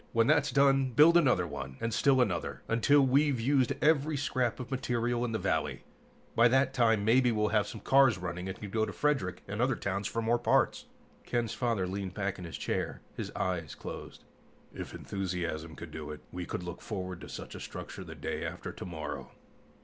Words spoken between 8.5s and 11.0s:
can go to Frederick and other towns for more parts."